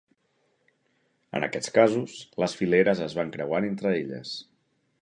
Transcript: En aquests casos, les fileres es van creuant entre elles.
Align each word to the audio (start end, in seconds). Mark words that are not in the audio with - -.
En 1.39 1.45
aquests 1.49 1.75
casos, 1.75 2.17
les 2.45 2.59
fileres 2.63 3.07
es 3.09 3.17
van 3.21 3.31
creuant 3.39 3.71
entre 3.73 3.95
elles. 4.01 4.35